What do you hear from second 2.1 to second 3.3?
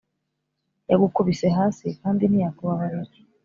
ntiyakubabarira,